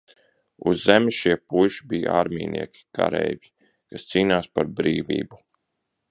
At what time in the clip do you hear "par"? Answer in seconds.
4.57-4.71